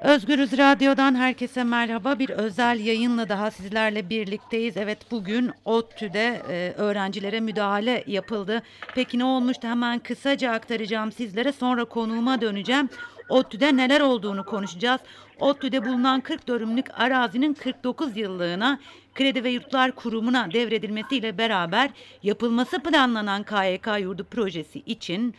Özgürüz 0.00 0.58
Radyo'dan 0.58 1.14
herkese 1.14 1.64
merhaba. 1.64 2.18
Bir 2.18 2.30
özel 2.30 2.80
yayınla 2.80 3.28
daha 3.28 3.50
sizlerle 3.50 4.10
birlikteyiz. 4.10 4.76
Evet 4.76 4.98
bugün 5.10 5.50
ODTÜ'de 5.64 6.42
e, 6.48 6.72
öğrencilere 6.76 7.40
müdahale 7.40 8.04
yapıldı. 8.06 8.62
Peki 8.94 9.18
ne 9.18 9.24
olmuştu 9.24 9.68
hemen 9.68 9.98
kısaca 9.98 10.52
aktaracağım 10.52 11.12
sizlere. 11.12 11.52
Sonra 11.52 11.84
konuğuma 11.84 12.40
döneceğim. 12.40 12.88
ODTÜ'de 13.28 13.76
neler 13.76 14.00
olduğunu 14.00 14.44
konuşacağız. 14.44 15.00
ODTÜ'de 15.40 15.84
bulunan 15.84 16.20
40 16.20 16.48
dönümlük 16.48 17.00
arazinin 17.00 17.54
49 17.54 18.16
yıllığına 18.16 18.78
Kredi 19.14 19.44
ve 19.44 19.50
Yurtlar 19.50 19.92
Kurumu'na 19.92 20.52
devredilmesiyle 20.52 21.38
beraber 21.38 21.90
yapılması 22.22 22.82
planlanan 22.82 23.42
KYK 23.42 23.88
yurdu 24.00 24.24
projesi 24.30 24.78
için 24.78 25.34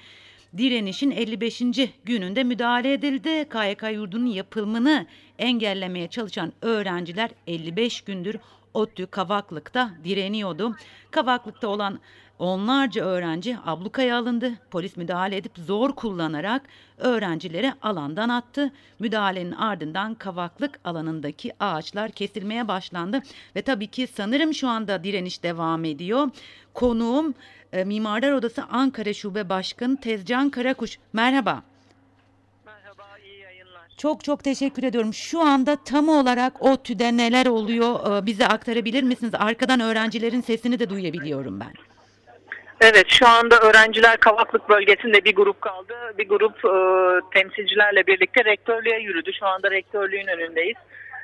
direnişin 0.58 1.12
55. 1.12 1.62
gününde 2.06 2.44
müdahale 2.44 2.94
edildi. 2.94 3.50
KYK 3.50 3.84
yurdunun 3.94 4.26
yapılımını 4.26 5.06
engellemeye 5.40 6.08
çalışan 6.08 6.54
öğrenciler 6.62 7.30
55 7.48 8.02
gündür 8.02 8.36
ODTÜ 8.74 9.08
Kavaklık'ta 9.08 9.92
direniyordu. 10.04 10.76
Kavaklık'ta 11.12 11.68
olan 11.68 12.00
onlarca 12.40 13.06
öğrenci 13.06 13.58
ablukaya 13.66 14.18
alındı. 14.18 14.54
Polis 14.72 14.98
müdahale 14.98 15.38
edip 15.38 15.52
zor 15.58 15.92
kullanarak 15.96 16.62
öğrencileri 16.98 17.74
alandan 17.82 18.30
attı. 18.30 18.72
Müdahalenin 19.00 19.52
ardından 19.52 20.16
Kavaklık 20.16 20.80
alanındaki 20.84 21.52
ağaçlar 21.60 22.12
kesilmeye 22.12 22.68
başlandı 22.68 23.22
ve 23.56 23.62
tabii 23.62 23.88
ki 23.88 24.08
sanırım 24.16 24.54
şu 24.54 24.68
anda 24.68 25.04
direniş 25.04 25.44
devam 25.44 25.86
ediyor. 25.86 26.30
Konuğum 26.74 27.34
e, 27.74 27.84
Mimarlar 27.84 28.32
Odası 28.32 28.64
Ankara 28.64 29.14
Şube 29.14 29.50
Başkanı 29.50 29.98
Tezcan 29.98 30.50
Karakuş. 30.50 30.98
Merhaba. 31.14 31.64
Merhaba, 32.66 33.04
iyi 33.26 33.40
yayınlar. 33.40 33.90
Çok 33.98 34.24
çok 34.24 34.44
teşekkür 34.44 34.84
ediyorum. 34.84 35.14
Şu 35.14 35.42
anda 35.42 35.76
tam 35.76 36.10
olarak 36.10 36.62
ODTÜ'de 36.62 37.18
neler 37.18 37.46
oluyor 37.46 38.18
e, 38.18 38.26
bize 38.26 38.48
aktarabilir 38.48 39.04
misiniz? 39.04 39.34
Arkadan 39.36 39.80
öğrencilerin 39.80 40.42
sesini 40.42 40.80
de 40.80 40.90
duyabiliyorum 40.90 41.60
ben. 41.60 41.74
Evet, 42.82 43.06
şu 43.10 43.28
anda 43.28 43.60
öğrenciler 43.60 44.18
Kavaklık 44.18 44.70
bölgesinde 44.70 45.26
bir 45.26 45.36
grup 45.36 45.62
kaldı. 45.62 45.94
Bir 46.18 46.30
grup 46.30 46.66
e, 46.66 46.72
temsilcilerle 47.34 48.08
birlikte 48.08 48.46
rektörlüğe 48.46 49.00
yürüdü. 49.00 49.32
Şu 49.40 49.46
anda 49.46 49.72
rektörlüğün 49.72 50.28
önündeyiz. 50.28 50.78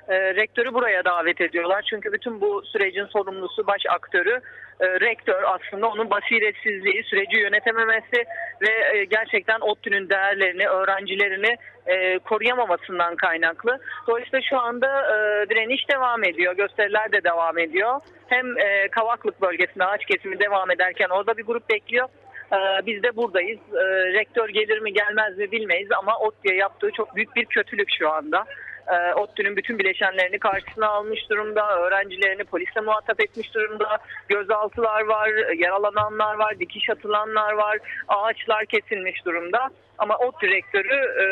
E, 0.09 0.35
rektörü 0.35 0.73
buraya 0.73 1.05
davet 1.05 1.41
ediyorlar. 1.41 1.85
Çünkü 1.89 2.11
bütün 2.11 2.41
bu 2.41 2.61
sürecin 2.65 3.05
sorumlusu, 3.05 3.67
baş 3.67 3.81
aktörü 3.89 4.41
e, 4.79 4.99
rektör 4.99 5.43
aslında 5.43 5.87
onun 5.87 6.09
basiretsizliği, 6.09 7.03
süreci 7.03 7.37
yönetememesi 7.37 8.25
ve 8.61 8.97
e, 8.97 9.05
gerçekten 9.05 9.59
ODTÜ'nün 9.59 10.09
değerlerini, 10.09 10.67
öğrencilerini 10.67 11.57
e, 11.87 12.19
koruyamamasından 12.19 13.15
kaynaklı. 13.15 13.79
Dolayısıyla 14.07 14.41
şu 14.49 14.59
anda 14.59 14.87
e, 14.87 15.49
direniş 15.49 15.89
devam 15.89 16.23
ediyor, 16.23 16.55
gösteriler 16.55 17.11
de 17.11 17.23
devam 17.23 17.57
ediyor. 17.57 17.99
Hem 18.27 18.57
e, 18.57 18.87
Kavaklık 18.87 19.41
bölgesinde 19.41 19.85
ağaç 19.85 20.05
kesimi 20.05 20.39
devam 20.39 20.71
ederken 20.71 21.09
orada 21.09 21.37
bir 21.37 21.45
grup 21.45 21.69
bekliyor. 21.69 22.07
E, 22.51 22.85
biz 22.85 23.03
de 23.03 23.15
buradayız. 23.15 23.59
E, 23.73 23.83
rektör 24.13 24.49
gelir 24.49 24.79
mi 24.79 24.93
gelmez 24.93 25.37
mi 25.37 25.51
bilmeyiz 25.51 25.91
ama 25.91 26.17
ODTÜ'ye 26.19 26.55
yaptığı 26.55 26.91
çok 26.91 27.15
büyük 27.15 27.35
bir 27.35 27.45
kötülük 27.45 27.89
şu 27.99 28.09
anda. 28.09 28.45
E, 28.87 29.13
ODTÜ'nün 29.13 29.55
bütün 29.55 29.79
bileşenlerini 29.79 30.39
karşısına 30.39 30.87
almış 30.87 31.29
durumda. 31.29 31.79
Öğrencilerini 31.79 32.43
polisle 32.43 32.81
muhatap 32.81 33.21
etmiş 33.21 33.53
durumda. 33.53 33.97
Gözaltılar 34.27 35.05
var, 35.05 35.29
yaralananlar 35.57 36.35
var, 36.35 36.59
dikiş 36.59 36.89
atılanlar 36.89 37.53
var. 37.53 37.77
Ağaçlar 38.07 38.65
kesilmiş 38.65 39.25
durumda. 39.25 39.69
Ama 39.97 40.17
ODTÜ 40.17 40.47
rektörü 40.47 40.95
e, 40.95 41.25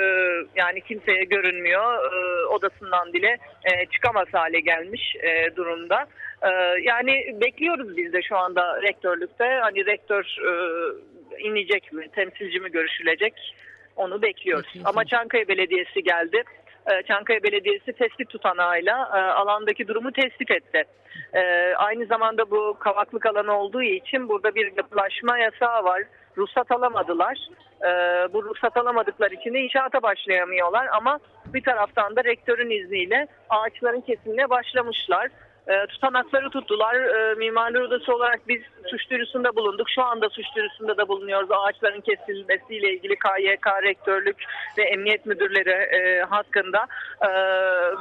yani 0.56 0.82
kimseye 0.82 1.24
görünmüyor. 1.24 2.14
E, 2.14 2.46
odasından 2.46 3.14
bile 3.14 3.38
e, 3.64 3.86
çıkamaz 3.86 4.28
hale 4.32 4.60
gelmiş 4.60 5.16
e, 5.16 5.56
durumda. 5.56 6.06
E, 6.42 6.50
yani 6.82 7.36
bekliyoruz 7.42 7.98
biz 7.98 8.14
de 8.14 8.22
şu 8.22 8.38
anda 8.38 8.82
rektörlükte. 8.82 9.60
Hani 9.62 9.86
rektör 9.86 10.38
e, 10.48 10.52
inecek 11.40 11.94
mi, 11.94 12.08
temsilci 12.16 12.60
mi 12.60 12.72
görüşülecek 12.72 13.34
onu 13.96 14.22
bekliyoruz. 14.22 14.74
Ama 14.86 15.06
Çankaya 15.06 15.48
Belediyesi 15.48 16.04
geldi. 16.04 16.44
Ee, 16.88 17.04
Çankaya 17.08 17.44
Belediyesi 17.44 17.94
tespit 17.94 18.30
tutanağıyla 18.30 19.10
e, 19.14 19.20
alandaki 19.20 19.88
durumu 19.88 20.12
tespit 20.12 20.52
etti. 20.52 20.84
Ee, 21.34 21.74
Aynı 21.78 22.06
zamanda 22.06 22.52
bu 22.52 22.78
kavaklık 22.80 23.26
alanı 23.26 23.58
olduğu 23.58 23.82
için 23.82 24.30
burada 24.30 24.56
bir 24.56 24.78
yapılaşma 24.78 25.38
yasağı 25.38 25.84
var. 25.84 26.04
Ruhsat 26.38 26.72
alamadılar. 26.72 27.38
Ee, 27.84 27.88
Bu 28.34 28.44
ruhsat 28.44 28.78
alamadıkları 28.78 29.34
için 29.34 29.54
de 29.54 29.60
inşaata 29.60 30.02
başlayamıyorlar 30.02 30.88
ama 30.94 31.20
bir 31.54 31.64
taraftan 31.64 32.16
da 32.16 32.24
rektörün 32.24 32.70
izniyle 32.70 33.28
ağaçların 33.50 34.02
kesimine 34.02 34.50
başlamışlar. 34.50 35.30
E, 35.68 35.88
tutanakları 35.88 36.50
tuttular. 36.50 36.96
E, 36.96 37.36
Mimarlar 37.36 37.82
Odası 37.82 38.16
olarak 38.16 38.48
biz 38.48 38.62
suç 38.90 39.10
duyurusunda 39.10 39.56
bulunduk. 39.56 39.90
Şu 39.90 40.04
anda 40.04 40.30
suç 40.30 40.46
duyurusunda 40.56 40.98
da 40.98 41.08
bulunuyoruz. 41.08 41.50
Ağaçların 41.52 42.02
kesilmesiyle 42.02 42.94
ilgili 42.94 43.16
KYK 43.16 43.68
rektörlük 43.84 44.36
ve 44.78 44.84
emniyet 44.84 45.26
müdürleri 45.26 45.70
e, 45.70 46.22
hakkında. 46.22 46.88
E, 47.22 47.30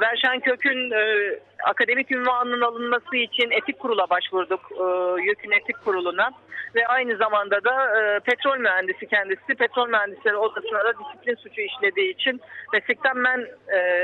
Verşen 0.01 0.39
Kök'ün 0.39 0.91
e, 0.91 1.39
akademik 1.63 2.11
ünvanının 2.11 2.61
alınması 2.61 3.17
için 3.17 3.51
etik 3.51 3.79
kurula 3.79 4.09
başvurduk. 4.09 4.71
E, 4.71 4.83
YÖK'ün 5.21 5.51
etik 5.51 5.85
kuruluna. 5.85 6.31
Ve 6.75 6.87
aynı 6.87 7.17
zamanda 7.17 7.63
da 7.63 7.99
e, 7.99 8.19
petrol 8.19 8.57
mühendisi 8.57 9.07
kendisi 9.07 9.55
petrol 9.55 9.87
mühendisleri 9.87 10.35
odasına 10.35 10.79
da 10.83 10.93
disiplin 10.99 11.35
suçu 11.35 11.61
işlediği 11.61 12.13
için 12.13 12.41
meslekten 12.73 13.17
men 13.17 13.47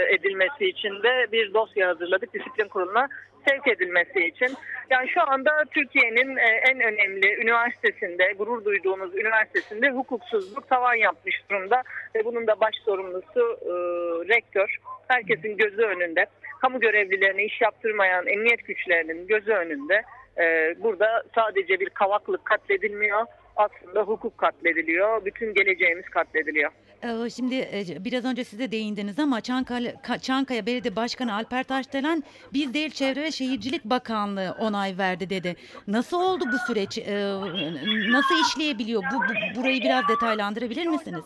edilmesi 0.09 0.65
için 0.65 1.03
de 1.03 1.27
bir 1.31 1.53
dosya 1.53 1.89
hazırladık 1.89 2.33
disiplin 2.33 2.67
kuruluna 2.67 3.07
sevk 3.47 3.67
edilmesi 3.67 4.25
için. 4.25 4.57
Yani 4.89 5.09
şu 5.09 5.21
anda 5.21 5.63
Türkiye'nin 5.71 6.37
e, 6.37 6.49
en 6.71 6.79
önemli 6.79 7.41
üniversitesinde, 7.41 8.33
gurur 8.37 8.65
duyduğumuz 8.65 9.15
üniversitesinde 9.15 9.89
hukuksuzluk 9.89 10.69
tavan 10.69 10.93
yapmış 10.95 11.49
durumda. 11.49 11.83
Ve 12.15 12.25
bunun 12.25 12.47
da 12.47 12.59
baş 12.59 12.75
sorumlusu 12.85 13.59
e, 13.61 13.73
rektör. 14.35 14.77
Herkesin 15.07 15.57
gözü 15.57 15.81
önünde. 15.81 16.25
Kamu 16.61 16.79
görevlilerine 16.79 17.45
iş 17.45 17.61
yaptırmayan 17.61 18.27
emniyet 18.27 18.65
güçlerinin 18.65 19.27
gözü 19.27 19.51
önünde. 19.51 20.01
E, 20.37 20.75
burada 20.83 21.23
sadece 21.35 21.79
bir 21.79 21.89
kavaklık 21.89 22.45
katledilmiyor. 22.45 23.25
Aslında 23.55 24.01
hukuk 24.01 24.37
katlediliyor. 24.37 25.25
Bütün 25.25 25.53
geleceğimiz 25.53 26.05
katlediliyor. 26.05 26.71
Ee, 27.03 27.29
Şimdi 27.29 27.55
e, 27.55 27.83
biraz 28.05 28.25
önce 28.25 28.43
size 28.43 28.71
değindiniz 28.71 29.19
ama 29.19 29.41
Çankaya, 29.41 29.91
Ka- 29.91 30.19
Çankaya 30.21 30.65
Belediye 30.65 30.95
Başkanı 30.95 31.33
Alper 31.35 31.63
Taşdelen 31.63 32.23
biz 32.53 32.73
değil 32.73 32.91
Çevre 32.91 33.21
ve 33.21 33.31
Şehircilik 33.31 33.85
Bakanlığı 33.85 34.55
onay 34.59 34.97
verdi 34.97 35.29
dedi. 35.29 35.55
Nasıl 35.87 36.21
oldu 36.21 36.43
bu 36.53 36.57
süreç? 36.73 36.97
Ee, 36.97 37.23
Nasıl 38.11 38.35
işleyebiliyor? 38.47 39.03
Bu, 39.13 39.15
bu- 39.19 39.61
burayı 39.61 39.81
biraz 39.81 40.07
detaylandırabilir 40.07 40.85
misiniz? 40.87 41.23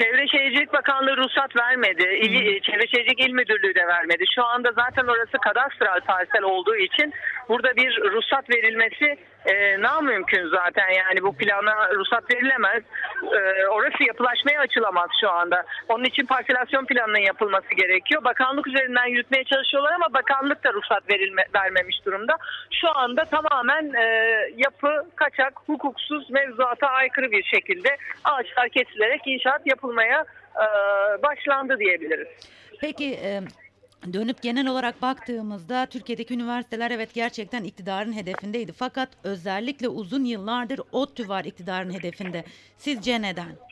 Çevre 0.00 0.28
Şehircilik 0.28 0.72
Bakanlığı 0.72 1.16
ruhsat 1.16 1.56
vermedi. 1.56 2.02
İl, 2.22 2.60
Çevre 2.60 2.86
Şehircilik 2.86 3.20
İl 3.20 3.32
Müdürlüğü 3.32 3.74
de 3.74 3.86
vermedi. 3.86 4.24
Şu 4.34 4.44
anda 4.44 4.72
zaten 4.76 5.04
orası 5.04 5.38
kadastral 5.38 6.00
parsel 6.00 6.42
olduğu 6.42 6.76
için 6.76 7.12
burada 7.48 7.76
bir 7.76 7.96
ruhsat 8.12 8.50
verilmesi 8.50 9.16
e, 9.46 9.80
namümkün 9.80 10.48
zaten. 10.48 10.88
Yani 10.88 11.22
bu 11.22 11.36
plana 11.36 11.94
ruhsat 11.94 12.34
verilemez. 12.34 12.82
E, 13.22 13.66
orası 13.66 14.04
yapılaşmaya 14.04 14.60
açılamaz 14.60 15.10
şu 15.20 15.30
anda. 15.30 15.64
Onun 15.88 16.04
için 16.04 16.26
parselasyon 16.26 16.86
planının 16.86 17.18
yapılması 17.18 17.74
gerekiyor. 17.74 18.24
Bakanlık 18.24 18.66
üzerinden 18.66 19.06
yürütmeye 19.06 19.44
çalışıyorlar 19.44 19.92
ama 19.92 20.14
bakanlık 20.14 20.64
da 20.64 20.72
ruhsat 20.72 21.10
verilme, 21.10 21.44
vermemiş 21.54 22.06
durumda. 22.06 22.36
Şu 22.70 22.96
anda 22.96 23.24
tamamen 23.24 23.92
e, 23.92 24.04
yapı 24.56 25.06
kaçak, 25.16 25.52
hukuksuz, 25.66 26.30
mevzuata 26.30 26.86
aykırı 26.86 27.32
bir 27.32 27.42
şekilde 27.42 27.96
ağaçlar 28.24 28.68
kesilerek 28.68 29.20
inşaat 29.26 29.66
yapılmaya 29.66 30.24
e, 30.56 30.66
başlandı 31.22 31.78
diyebiliriz. 31.78 32.28
Peki 32.80 33.14
e, 33.14 33.40
dönüp 34.12 34.42
genel 34.42 34.68
olarak 34.68 35.02
baktığımızda 35.02 35.86
Türkiye'deki 35.86 36.34
üniversiteler 36.34 36.90
evet 36.90 37.14
gerçekten 37.14 37.64
iktidarın 37.64 38.12
hedefindeydi. 38.12 38.72
Fakat 38.72 39.08
özellikle 39.24 39.88
uzun 39.88 40.24
yıllardır 40.24 40.80
ODTÜ 40.92 41.28
var 41.28 41.44
iktidarın 41.44 41.92
hedefinde. 41.92 42.44
Sizce 42.76 43.22
neden? 43.22 43.70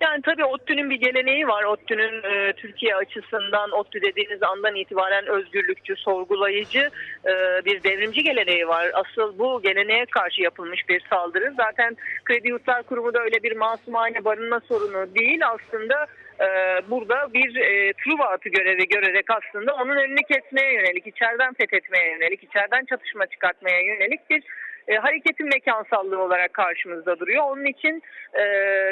Yani 0.00 0.22
tabii 0.22 0.44
ODTÜ'nün 0.44 0.90
bir 0.90 0.96
geleneği 0.96 1.48
var. 1.48 1.64
ODTÜ'nün 1.64 2.22
e, 2.22 2.52
Türkiye 2.52 2.96
açısından 2.96 3.70
ODTÜ 3.70 4.02
dediğiniz 4.02 4.42
andan 4.42 4.74
itibaren 4.74 5.26
özgürlükçü, 5.26 5.96
sorgulayıcı 5.96 6.90
e, 7.24 7.64
bir 7.64 7.82
devrimci 7.82 8.22
geleneği 8.22 8.68
var. 8.68 8.90
Asıl 8.94 9.38
bu 9.38 9.62
geleneğe 9.62 10.06
karşı 10.06 10.42
yapılmış 10.42 10.88
bir 10.88 11.02
saldırı. 11.10 11.54
Zaten 11.56 11.96
Kredi 12.24 12.48
Yurtlar 12.48 12.82
Kurumu 12.82 13.14
da 13.14 13.18
öyle 13.18 13.42
bir 13.42 13.56
masumane 13.56 14.24
barınma 14.24 14.60
sorunu 14.60 15.14
değil. 15.14 15.40
Aslında 15.46 16.06
burada 16.90 17.34
bir 17.34 17.56
e, 17.56 17.92
Truva 17.92 18.24
atı 18.24 18.48
görevi 18.48 18.88
görerek 18.88 19.26
aslında 19.30 19.74
onun 19.74 19.96
önünü 19.96 20.22
kesmeye 20.32 20.72
yönelik, 20.72 21.06
içeriden 21.06 21.54
fethetmeye 21.54 22.12
yönelik, 22.12 22.44
içeriden 22.44 22.84
çatışma 22.84 23.26
çıkartmaya 23.26 23.80
yönelik 23.80 24.30
bir 24.30 24.42
e, 24.88 24.96
hareketin 24.96 25.46
mekansallığı 25.46 26.22
olarak 26.22 26.54
karşımızda 26.54 27.18
duruyor. 27.20 27.44
Onun 27.44 27.64
için 27.64 28.02
e, 28.34 28.42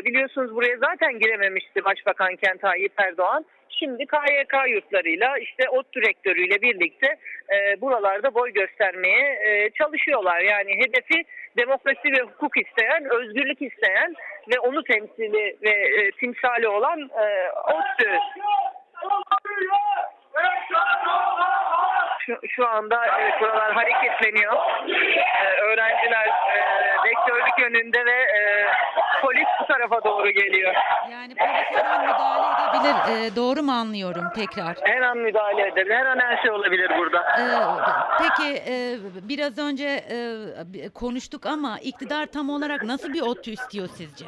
biliyorsunuz 0.04 0.54
buraya 0.54 0.76
zaten 0.76 1.18
girememişti 1.18 1.84
Başbakan 1.84 2.36
Kent 2.36 2.60
Tayyip 2.60 2.92
Erdoğan. 2.96 3.44
Şimdi 3.68 4.06
KYK 4.06 4.54
yurtlarıyla 4.68 5.38
işte 5.38 5.68
ot 5.68 5.94
direktörüyle 5.94 6.62
birlikte 6.62 7.06
e, 7.54 7.80
buralarda 7.80 8.34
boy 8.34 8.52
göstermeye 8.52 9.38
e, 9.46 9.70
çalışıyorlar. 9.70 10.40
Yani 10.40 10.70
hedefi 10.76 11.24
demokrasi 11.56 12.12
ve 12.12 12.22
hukuk 12.22 12.56
isteyen, 12.56 13.04
özgürlük 13.04 13.62
isteyen 13.62 14.14
ve 14.48 14.60
onu 14.60 14.84
temsili 14.84 15.56
ve 15.62 15.70
e, 15.70 16.10
timsali 16.10 16.68
olan 16.68 17.00
e, 17.00 17.50
ODTÜ 17.52 18.18
şu, 22.26 22.38
şu 22.48 22.68
anda 22.68 23.00
evet, 23.20 23.34
buralar 23.40 23.74
hareketleniyor. 23.74 24.52
Ee, 24.52 25.60
öğrenciler 25.62 26.28
e, 26.28 26.58
rektörlük 27.08 27.58
yönünde 27.58 28.06
ve 28.06 28.12
e, 28.12 28.66
polis 29.22 29.48
bu 29.60 29.66
tarafa 29.66 30.04
doğru 30.04 30.30
geliyor. 30.30 30.74
Yani 31.12 31.34
polis 31.34 31.82
her 31.82 31.84
an 31.84 32.00
müdahale 32.00 32.46
edebilir. 32.70 33.26
Ee, 33.32 33.36
doğru 33.36 33.62
mu 33.62 33.72
anlıyorum 33.72 34.24
tekrar? 34.34 34.76
Her 34.82 35.00
an 35.00 35.18
müdahale 35.18 35.66
edebilir. 35.66 35.94
Her 35.94 36.06
an 36.06 36.18
her 36.18 36.42
şey 36.42 36.50
olabilir 36.50 36.90
burada. 36.98 37.18
Ee, 37.18 37.44
peki 38.18 38.62
e, 38.68 38.96
biraz 39.28 39.58
önce 39.58 39.86
e, 39.86 40.88
konuştuk 40.94 41.46
ama 41.46 41.78
iktidar 41.82 42.26
tam 42.26 42.50
olarak 42.50 42.82
nasıl 42.82 43.12
bir 43.12 43.20
ODTÜ 43.20 43.50
istiyor 43.50 43.88
sizce? 43.88 44.24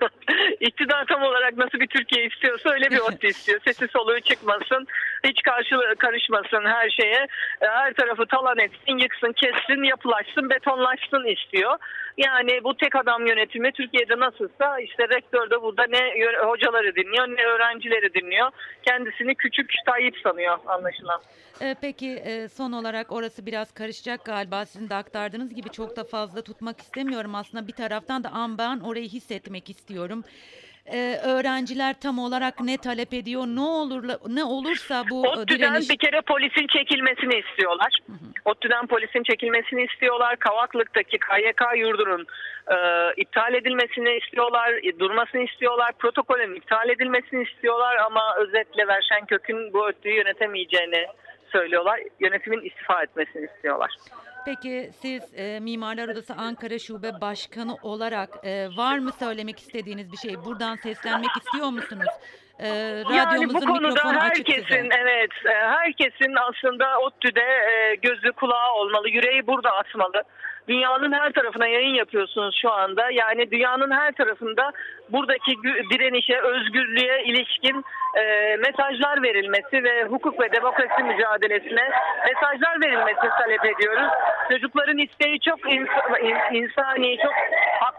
İktidar 0.60 1.04
tam 1.06 1.22
olarak 1.22 1.56
nasıl 1.56 1.80
bir 1.80 1.86
Türkiye 1.86 2.26
istiyorsa 2.26 2.70
öyle 2.70 2.90
bir 2.90 2.98
ODTÜ 3.08 3.26
istiyor. 3.26 3.60
Sesi 3.64 3.88
soluğu 3.88 4.20
çıkmasın, 4.20 4.86
hiç 5.24 5.42
karşı 5.42 5.76
karışmasın 5.98 6.64
her 6.64 6.90
şeye. 6.90 7.26
Her 7.60 7.94
tarafı 7.94 8.26
talan 8.26 8.58
etsin, 8.58 8.98
yıksın, 8.98 9.32
kessin, 9.32 9.82
yapılaşsın, 9.82 10.50
betonlaşsın 10.50 11.24
istiyor. 11.24 11.78
Yani 12.16 12.64
bu 12.64 12.76
tek 12.76 12.96
adam 12.96 13.26
yönetimi 13.26 13.72
Türkiye'de 13.72 14.18
nasılsa 14.18 14.80
işte 14.80 15.08
rektör 15.08 15.50
de 15.50 15.62
burada 15.62 15.86
ne 15.86 16.02
hocaları 16.46 16.94
dinliyor 16.96 17.28
ne 17.28 17.46
öğrencileri 17.46 18.14
dinliyor. 18.14 18.50
Kendisini 18.82 19.34
küçük 19.34 19.70
Tayyip 19.86 20.14
sanıyor 20.22 20.58
anlaşılan. 20.66 21.20
Ee, 21.62 21.74
peki 21.80 22.10
e, 22.10 22.48
son 22.48 22.72
olarak 22.72 23.12
orası 23.12 23.46
biraz 23.46 23.74
karışacak 23.74 24.24
galiba 24.24 24.66
sizin 24.66 24.88
de 24.88 24.94
aktardığınız 24.94 25.54
gibi 25.54 25.68
çok 25.68 25.96
da 25.96 26.04
fazla 26.04 26.42
tutmak 26.42 26.80
istemiyorum 26.80 27.34
aslında 27.34 27.68
bir 27.68 27.72
taraftan 27.72 28.24
da 28.24 28.28
an 28.28 28.58
ben 28.58 28.80
orayı 28.80 29.08
hissetmek 29.08 29.70
istiyorum. 29.70 30.24
Ee, 30.92 31.20
öğrenciler 31.24 31.94
tam 32.00 32.18
olarak 32.18 32.60
ne 32.60 32.76
talep 32.76 33.14
ediyor 33.14 33.46
ne 33.46 33.60
olur 33.60 34.04
ne 34.28 34.44
olursa 34.44 35.04
bu 35.10 35.22
ODTÜ'den 35.22 35.58
direniş... 35.58 35.90
bir 35.90 35.96
kere 35.96 36.20
polisin 36.20 36.66
çekilmesini 36.66 37.34
istiyorlar. 37.38 37.98
Hı 38.06 38.12
hı. 38.12 38.30
ODTÜ'den 38.44 38.86
polisin 38.86 39.22
çekilmesini 39.22 39.84
istiyorlar. 39.84 40.36
Kavaklık'taki 40.36 41.18
KYK 41.18 41.62
yurdunun 41.76 42.26
e, 42.70 42.76
iptal 43.16 43.54
edilmesini 43.54 44.16
istiyorlar, 44.16 44.72
e, 44.72 44.98
durmasını 44.98 45.42
istiyorlar, 45.42 45.92
protokolün 45.98 46.54
iptal 46.54 46.88
edilmesini 46.88 47.42
istiyorlar 47.42 47.96
ama 47.96 48.36
özetle 48.36 48.86
Verşen 48.86 49.26
Kök'ün 49.26 49.72
bu 49.72 49.80
ODTÜ'yü 49.80 50.14
yönetemeyeceğini 50.14 51.06
söylüyorlar. 51.52 52.00
Yönetimin 52.20 52.60
istifa 52.60 53.02
etmesini 53.02 53.48
istiyorlar. 53.54 53.90
Peki 54.44 54.90
siz 55.00 55.22
e, 55.34 55.60
Mimarlar 55.60 56.08
Odası 56.08 56.34
Ankara 56.34 56.78
Şube 56.78 57.20
Başkanı 57.20 57.76
olarak 57.82 58.30
e, 58.42 58.76
var 58.76 58.98
mı 58.98 59.10
söylemek 59.18 59.58
istediğiniz 59.58 60.12
bir 60.12 60.16
şey? 60.16 60.44
Buradan 60.44 60.76
seslenmek 60.76 61.30
istiyor 61.44 61.70
musunuz? 61.70 62.08
E, 62.62 62.68
yani 63.16 63.48
bu 63.48 63.60
konuda 63.60 64.22
herkesin 64.22 64.90
evet 65.00 65.30
e, 65.46 65.54
herkesin 65.54 66.34
aslında 66.36 66.98
ODTÜ'de 66.98 67.40
e, 67.40 67.94
gözü 67.94 68.32
kulağı 68.32 68.72
olmalı, 68.72 69.08
yüreği 69.08 69.46
burada 69.46 69.70
atmalı. 69.70 70.22
Dünyanın 70.68 71.12
her 71.12 71.32
tarafına 71.32 71.66
yayın 71.66 71.94
yapıyorsunuz 71.94 72.58
şu 72.62 72.70
anda. 72.70 73.10
Yani 73.10 73.50
dünyanın 73.50 73.90
her 73.90 74.12
tarafında 74.12 74.72
buradaki 75.08 75.52
direnişe, 75.90 76.40
özgürlüğe 76.40 77.24
ilişkin 77.24 77.84
e, 78.18 78.56
mesajlar 78.56 79.22
verilmesi 79.22 79.84
ve 79.84 80.04
hukuk 80.04 80.40
ve 80.40 80.52
demokrasi 80.52 81.02
mücadelesine 81.02 81.90
mesajlar 82.26 82.80
verilmesini 82.80 83.30
talep 83.38 83.64
ediyoruz. 83.64 84.10
Çocukların 84.50 84.98
isteği 84.98 85.40
çok 85.40 85.72
ins 85.72 85.88
insani, 86.52 87.16
çok 87.22 87.34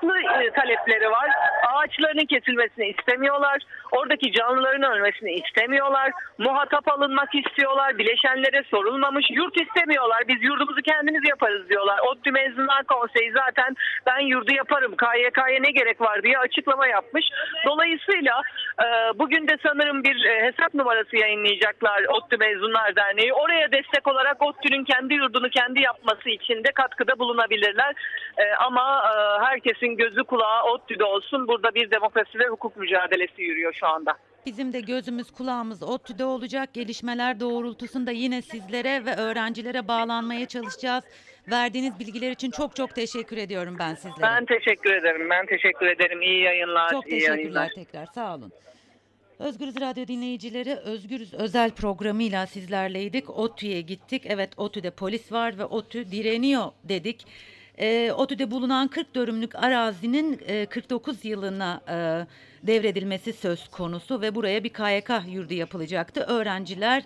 haklı 0.02 0.44
e, 0.44 0.52
talepleri 0.52 1.12
var. 1.12 1.30
Ağaçlarının 1.74 2.26
kesilmesini 2.26 2.88
istemiyorlar. 2.88 3.62
Oradaki 3.92 4.32
canlıların 4.32 4.92
ölmesini 4.92 5.32
istemiyorlar. 5.32 6.12
Muhatap 6.38 6.88
alınmak 6.88 7.36
istiyorlar. 7.36 7.98
Bileşenlere 7.98 8.64
sorulmamış. 8.72 9.26
Yurt 9.30 9.62
istemiyorlar. 9.62 10.24
Biz 10.28 10.44
yurdumuzu 10.44 10.82
kendimiz 10.82 11.30
yaparız 11.30 11.70
diyorlar. 11.70 12.00
ODTÜ 12.00 12.32
Mezunlar 12.32 12.84
Konseyi 12.84 13.32
zaten 13.32 13.76
ben 14.06 14.20
yurdu 14.20 14.54
yaparım. 14.54 14.96
KYK'ya 14.98 15.60
ne 15.60 15.72
gerek 15.72 16.02
var 16.02 16.24
diye 16.24 16.38
açıklama 16.38 16.88
yapmış. 16.88 17.26
Dolayısıyla 17.66 18.42
e, 18.80 19.20
bugün 19.20 19.48
de 19.48 19.58
sanırım 19.66 20.04
bir 20.04 20.26
e, 20.26 20.46
hesap 20.46 20.74
numarası 20.74 21.18
yayınlayacaklar 21.18 22.04
ODTÜ 22.04 22.38
Mezunlar 22.38 22.96
Derneği. 22.96 23.34
Oraya 23.34 23.72
destek 23.72 24.08
olarak 24.08 24.42
ODTÜ'nün 24.44 24.84
kendi 24.84 25.14
yurdunu 25.14 25.50
kendi 25.50 25.80
yapması 25.80 26.30
için 26.30 26.64
de 26.64 26.72
katkıda 26.76 27.20
bulunabilirler. 27.20 27.96
Ama 28.60 29.04
e, 29.12 29.44
herkesin 29.92 29.98
gözü 29.98 30.24
kulağı 30.24 30.64
ODTÜ'de 30.64 31.04
olsun. 31.04 31.48
Burada 31.48 31.76
bir 31.76 31.92
demokrasi 31.92 32.40
ve 32.40 32.48
hukuk 32.48 32.78
mücadelesi 32.78 33.42
yürüyor 33.42 33.74
şu 33.74 33.88
anda. 33.88 34.18
Bizim 34.46 34.74
de 34.74 34.82
gözümüz 34.82 35.32
kulağımız 35.32 35.84
ODTÜ'de 35.84 36.26
olacak. 36.26 36.74
Gelişmeler 36.74 37.40
doğrultusunda 37.40 38.12
yine 38.12 38.42
sizlere 38.42 39.06
ve 39.06 39.16
öğrencilere 39.16 39.88
bağlanmaya 39.88 40.46
çalışacağız. 40.46 41.04
Verdiğiniz 41.52 42.00
bilgiler 42.00 42.32
için 42.32 42.52
çok 42.52 42.76
çok 42.76 42.96
teşekkür 42.96 43.38
ediyorum 43.38 43.76
ben 43.80 43.96
sizlere. 43.96 44.22
Ben 44.22 44.46
teşekkür 44.46 44.94
ederim. 44.94 45.30
Ben 45.30 45.46
teşekkür 45.46 45.86
ederim. 45.86 46.22
İyi 46.22 46.44
yayınlar. 46.44 46.90
Çok 46.90 47.08
iyi 47.08 47.10
teşekkürler 47.10 47.38
yayınlar. 47.38 47.72
tekrar. 47.76 48.06
Sağ 48.06 48.36
olun. 48.36 48.52
Özgürüz 49.40 49.82
Radyo 49.82 50.08
dinleyicileri 50.08 50.76
Özgürüz 50.76 51.34
özel 51.34 51.72
programıyla 51.72 52.48
sizlerleydik. 52.48 53.30
OTÜ'ye 53.30 53.82
gittik. 53.82 54.24
Evet 54.26 54.50
OTÜ'de 54.58 54.92
polis 54.92 55.32
var 55.32 55.58
ve 55.58 55.66
OTÜ 55.66 56.12
direniyor 56.12 56.66
dedik. 56.84 57.26
E, 57.80 58.12
ODTÜ'de 58.12 58.52
bulunan 58.52 58.88
40 58.88 59.16
dönümlük 59.16 59.56
arazinin 59.56 60.40
e, 60.48 60.66
49 60.66 61.26
yılına 61.26 61.82
e, 61.90 61.96
devredilmesi 62.68 63.34
söz 63.34 63.68
konusu 63.68 64.22
ve 64.22 64.36
buraya 64.36 64.64
bir 64.64 64.70
KYK 64.70 65.10
yurdu 65.28 65.54
yapılacaktı. 65.54 66.22
Öğrenciler 66.22 67.04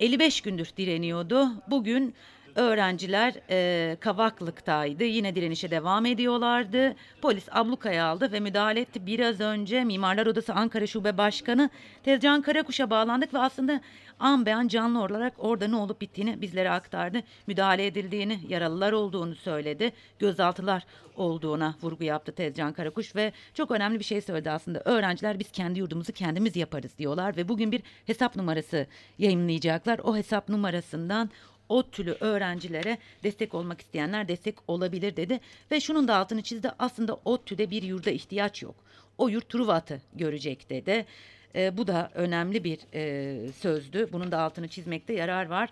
55 0.00 0.40
gündür 0.40 0.68
direniyordu. 0.76 1.48
Bugün 1.70 2.14
öğrenciler 2.56 3.34
e, 3.50 3.96
Kavaklık'taydı. 4.00 5.04
Yine 5.04 5.34
direnişe 5.34 5.70
devam 5.70 6.06
ediyorlardı. 6.06 6.94
Polis 7.22 7.48
ablukaya 7.52 8.06
aldı 8.06 8.32
ve 8.32 8.40
müdahale 8.40 8.80
etti. 8.80 9.06
Biraz 9.06 9.40
önce 9.40 9.84
Mimarlar 9.84 10.26
Odası 10.26 10.54
Ankara 10.54 10.86
Şube 10.86 11.18
Başkanı 11.18 11.70
Tezcan 12.04 12.42
Karakuş'a 12.42 12.90
bağlandık 12.90 13.34
ve 13.34 13.38
aslında 13.38 13.80
an 14.20 14.46
beyan 14.46 14.68
canlı 14.68 15.02
olarak 15.02 15.32
orada 15.38 15.68
ne 15.68 15.76
olup 15.76 16.00
bittiğini 16.00 16.40
bizlere 16.40 16.70
aktardı. 16.70 17.22
Müdahale 17.46 17.86
edildiğini, 17.86 18.40
yaralılar 18.48 18.92
olduğunu 18.92 19.34
söyledi. 19.34 19.92
Gözaltılar 20.18 20.82
olduğuna 21.16 21.74
vurgu 21.82 22.04
yaptı 22.04 22.32
Tezcan 22.32 22.72
Karakuş 22.72 23.16
ve 23.16 23.32
çok 23.54 23.70
önemli 23.70 23.98
bir 23.98 24.04
şey 24.04 24.20
söyledi 24.20 24.50
aslında. 24.50 24.82
Öğrenciler 24.84 25.38
biz 25.38 25.50
kendi 25.50 25.78
yurdumuzu 25.78 26.12
kendimiz 26.12 26.56
yaparız 26.56 26.98
diyorlar 26.98 27.36
ve 27.36 27.48
bugün 27.48 27.72
bir 27.72 27.82
hesap 28.06 28.36
numarası 28.36 28.86
yayınlayacaklar. 29.18 29.98
O 29.98 30.16
hesap 30.16 30.48
numarasından 30.48 31.30
o 31.68 31.90
türlü 31.90 32.16
öğrencilere 32.20 32.98
destek 33.24 33.54
olmak 33.54 33.80
isteyenler 33.80 34.28
destek 34.28 34.54
olabilir 34.68 35.16
dedi. 35.16 35.40
Ve 35.70 35.80
şunun 35.80 36.08
da 36.08 36.16
altını 36.16 36.42
çizdi 36.42 36.70
aslında 36.78 37.14
ODTÜ'de 37.24 37.70
bir 37.70 37.82
yurda 37.82 38.10
ihtiyaç 38.10 38.62
yok. 38.62 38.74
O 39.18 39.28
yurt 39.28 39.48
Truvat'ı 39.48 40.00
görecek 40.14 40.70
dedi. 40.70 41.06
E, 41.54 41.76
bu 41.76 41.86
da 41.86 42.10
önemli 42.14 42.64
bir 42.64 42.78
e, 42.94 43.52
sözdü. 43.52 44.08
Bunun 44.12 44.32
da 44.32 44.38
altını 44.40 44.68
çizmekte 44.68 45.12
yarar 45.12 45.46
var. 45.46 45.70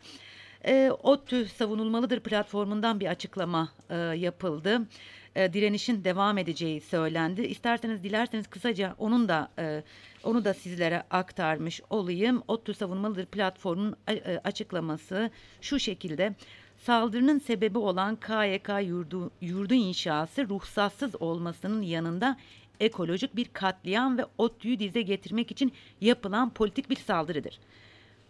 E, 0.66 0.90
ODTÜ 1.02 1.49
savunulmalıdır 1.49 2.21
platformundan 2.21 3.00
bir 3.00 3.06
açıklama 3.06 3.68
e, 3.90 3.97
yapıldı. 3.97 4.83
E, 5.37 5.52
direnişin 5.52 6.04
devam 6.04 6.38
edeceği 6.38 6.80
söylendi. 6.80 7.42
İsterseniz 7.42 8.02
dilerseniz 8.02 8.47
kısaca 8.47 8.94
onun 8.99 9.28
da 9.28 9.49
e, 9.59 9.83
onu 10.25 10.44
da 10.44 10.54
sizlere 10.54 11.02
aktarmış 11.11 11.80
olayım. 11.90 12.42
ODTÜ 12.49 12.75
savunmalıdır 12.75 13.26
platformunun 13.26 13.97
e, 14.09 14.40
açıklaması 14.44 15.30
şu 15.61 15.78
şekilde. 15.78 16.35
Saldırının 16.78 17.38
sebebi 17.38 17.78
olan 17.78 18.16
KYK 18.16 18.68
yurdu, 18.88 19.30
yurdu 19.40 19.75
inşası 19.75 20.49
ruhsatsız 20.49 21.23
olmasının 21.23 21.83
yanında 21.83 22.37
ekolojik 22.80 23.37
bir 23.37 23.49
katliam 23.52 24.18
ve 24.18 24.26
ODTÜ'yü 24.38 24.78
dize 24.78 25.02
getirmek 25.02 25.50
için 25.50 25.73
yapılan 26.00 26.50
politik 26.50 26.90
bir 26.90 26.97
saldırıdır. 26.97 27.59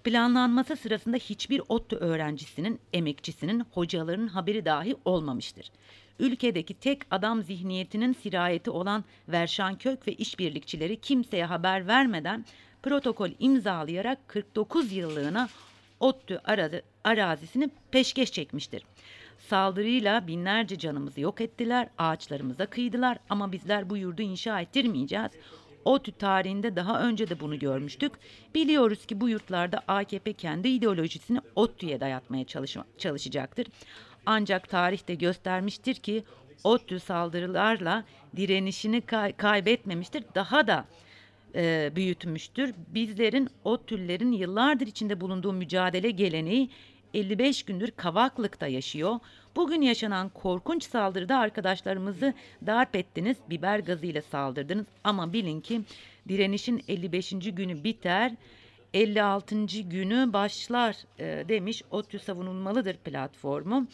Planlanması 0.04 0.76
sırasında 0.76 1.16
hiçbir 1.16 1.62
ODTÜ 1.68 1.96
öğrencisinin, 1.96 2.80
emekçisinin, 2.92 3.64
hocalarının 3.72 4.28
haberi 4.28 4.64
dahi 4.64 4.96
olmamıştır. 5.04 5.70
Ülkedeki 6.18 6.74
tek 6.74 7.02
adam 7.10 7.42
zihniyetinin 7.42 8.12
sirayeti 8.12 8.70
olan 8.70 9.04
Verşan 9.28 9.78
Kök 9.78 10.08
ve 10.08 10.12
işbirlikçileri 10.12 11.00
kimseye 11.00 11.44
haber 11.44 11.86
vermeden 11.86 12.44
protokol 12.82 13.30
imzalayarak 13.38 14.28
49 14.28 14.92
yıllığına 14.92 15.48
ODTÜ 16.00 16.40
arazisini 17.04 17.70
peşkeş 17.90 18.32
çekmiştir. 18.32 18.82
Saldırıyla 19.38 20.26
binlerce 20.26 20.78
canımızı 20.78 21.20
yok 21.20 21.40
ettiler, 21.40 21.88
ağaçlarımıza 21.98 22.66
kıydılar 22.66 23.18
ama 23.30 23.52
bizler 23.52 23.90
bu 23.90 23.96
yurdu 23.96 24.22
inşa 24.22 24.60
ettirmeyeceğiz. 24.60 25.30
ODTÜ 25.84 26.12
tarihinde 26.12 26.76
daha 26.76 27.00
önce 27.08 27.30
de 27.30 27.40
bunu 27.40 27.58
görmüştük. 27.58 28.12
Biliyoruz 28.54 29.06
ki 29.06 29.20
bu 29.20 29.28
yurtlarda 29.28 29.82
AKP 29.88 30.32
kendi 30.32 30.68
ideolojisini 30.68 31.40
ODTÜ'ye 31.56 32.00
dayatmaya 32.00 32.44
çalışma- 32.44 32.84
çalışacaktır. 32.98 33.66
Ancak 34.26 34.68
tarihte 34.68 35.14
göstermiştir 35.14 35.94
ki 35.94 36.24
ODTÜ 36.64 37.00
saldırılarla 37.00 38.04
direnişini 38.36 39.00
kay- 39.00 39.32
kaybetmemiştir. 39.32 40.24
Daha 40.34 40.66
da 40.66 40.84
e, 41.54 41.92
büyütmüştür. 41.96 42.74
Bizlerin 42.88 43.48
ODTÜ'lerin 43.64 44.32
yıllardır 44.32 44.86
içinde 44.86 45.20
bulunduğu 45.20 45.52
mücadele 45.52 46.10
geleneği 46.10 46.70
55 47.14 47.62
gündür 47.62 47.90
Kavaklık'ta 47.90 48.66
yaşıyor. 48.66 49.18
Bugün 49.56 49.82
yaşanan 49.82 50.28
korkunç 50.28 50.84
saldırıda 50.84 51.38
arkadaşlarımızı 51.38 52.34
darp 52.66 52.96
ettiniz, 52.96 53.36
biber 53.50 53.78
gazıyla 53.78 54.22
saldırdınız 54.22 54.86
ama 55.04 55.32
bilin 55.32 55.60
ki 55.60 55.80
direnişin 56.28 56.84
55. 56.88 57.30
günü 57.30 57.84
biter, 57.84 58.32
56. 58.94 59.66
günü 59.66 60.32
başlar 60.32 60.96
e, 61.18 61.48
demiş 61.48 61.82
ODTÜ 61.90 62.18
savunulmalıdır 62.18 62.96
platformu. 62.96 63.86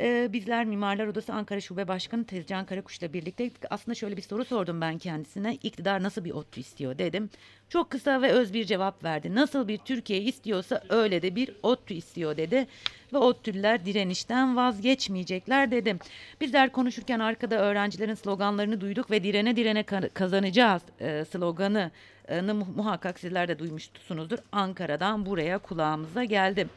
Ee, 0.00 0.28
bizler 0.32 0.64
Mimarlar 0.64 1.06
Odası 1.06 1.32
Ankara 1.32 1.60
Şube 1.60 1.88
Başkanı 1.88 2.24
Tezcan 2.24 2.66
Karakuş'la 2.66 3.12
birlikte 3.12 3.50
aslında 3.70 3.94
şöyle 3.94 4.16
bir 4.16 4.22
soru 4.22 4.44
sordum 4.44 4.80
ben 4.80 4.98
kendisine. 4.98 5.58
İktidar 5.62 6.02
nasıl 6.02 6.24
bir 6.24 6.30
ODTÜ 6.30 6.60
istiyor 6.60 6.98
dedim. 6.98 7.30
Çok 7.68 7.90
kısa 7.90 8.22
ve 8.22 8.32
öz 8.32 8.52
bir 8.54 8.64
cevap 8.64 9.04
verdi. 9.04 9.34
Nasıl 9.34 9.68
bir 9.68 9.78
Türkiye 9.78 10.20
istiyorsa 10.20 10.82
öyle 10.88 11.22
de 11.22 11.36
bir 11.36 11.50
ODTÜ 11.62 11.94
istiyor 11.94 12.36
dedi. 12.36 12.66
Ve 13.12 13.18
ODTÜ'lüler 13.18 13.84
direnişten 13.86 14.56
vazgeçmeyecekler 14.56 15.70
dedim. 15.70 15.98
Bizler 16.40 16.72
konuşurken 16.72 17.20
arkada 17.20 17.56
öğrencilerin 17.56 18.14
sloganlarını 18.14 18.80
duyduk 18.80 19.10
ve 19.10 19.24
direne 19.24 19.56
direne 19.56 19.80
ka- 19.80 20.08
kazanacağız 20.10 20.82
e, 21.00 21.24
sloganı 21.24 21.90
e, 22.28 22.40
mu- 22.40 22.68
muhakkak 22.76 23.18
sizler 23.20 23.48
de 23.48 23.58
duymuşsunuzdur. 23.58 24.38
Ankara'dan 24.52 25.26
buraya 25.26 25.58
kulağımıza 25.58 26.24
geldi. 26.24 26.68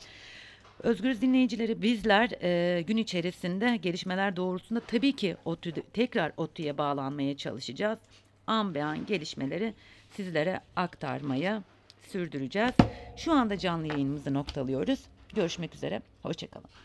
Özgür 0.83 1.21
dinleyicileri 1.21 1.81
bizler 1.81 2.29
e, 2.41 2.81
gün 2.81 2.97
içerisinde 2.97 3.77
gelişmeler 3.77 4.35
doğrultusunda 4.35 4.79
tabii 4.79 5.15
ki 5.15 5.37
ODTÜ, 5.45 5.73
tekrar 5.93 6.31
ODTÜ'ye 6.37 6.77
bağlanmaya 6.77 7.37
çalışacağız. 7.37 7.99
An 8.47 8.75
be 8.75 8.83
an 8.83 9.05
gelişmeleri 9.05 9.73
sizlere 10.11 10.59
aktarmaya 10.75 11.63
sürdüreceğiz. 12.07 12.73
Şu 13.17 13.33
anda 13.33 13.57
canlı 13.57 13.87
yayınımızı 13.87 14.33
noktalıyoruz. 14.33 14.99
Görüşmek 15.35 15.75
üzere. 15.75 16.01
Hoşçakalın. 16.23 16.84